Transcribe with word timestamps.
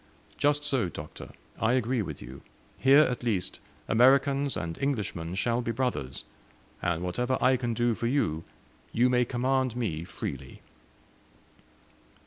Just 0.39 0.65
so, 0.65 0.89
Doctor; 0.89 1.29
I 1.59 1.73
agree 1.73 2.01
with 2.01 2.23
you. 2.23 2.41
Here 2.79 3.01
at 3.03 3.21
least, 3.21 3.59
Americans 3.87 4.57
and 4.57 4.75
Englishmen 4.79 5.35
shall 5.35 5.61
be 5.61 5.71
brothers, 5.71 6.23
and, 6.81 7.03
whatever 7.03 7.37
I 7.39 7.55
can 7.55 7.75
do 7.75 7.93
for 7.93 8.07
you, 8.07 8.43
you 8.91 9.11
may 9.11 9.25
command 9.25 9.75
me 9.75 10.03
freely." 10.03 10.61